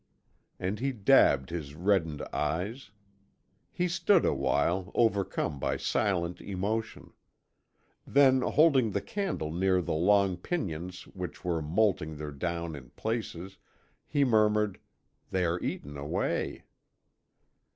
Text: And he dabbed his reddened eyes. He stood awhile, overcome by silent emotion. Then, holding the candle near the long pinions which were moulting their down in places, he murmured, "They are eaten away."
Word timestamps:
And 0.59 0.79
he 0.79 0.91
dabbed 0.93 1.51
his 1.51 1.75
reddened 1.75 2.23
eyes. 2.33 2.89
He 3.71 3.87
stood 3.87 4.25
awhile, 4.25 4.91
overcome 4.95 5.59
by 5.59 5.77
silent 5.77 6.41
emotion. 6.41 7.13
Then, 8.07 8.41
holding 8.41 8.89
the 8.93 9.01
candle 9.01 9.51
near 9.53 9.79
the 9.79 9.93
long 9.93 10.37
pinions 10.37 11.03
which 11.05 11.45
were 11.45 11.61
moulting 11.61 12.15
their 12.17 12.31
down 12.31 12.75
in 12.75 12.89
places, 12.95 13.59
he 14.07 14.23
murmured, 14.25 14.79
"They 15.29 15.45
are 15.45 15.59
eaten 15.59 15.95
away." 15.95 16.63